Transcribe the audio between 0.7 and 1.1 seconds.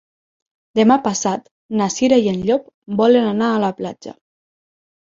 Demà